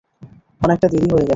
[0.61, 1.29] অনেকটা দেরি হয়ে গেছে!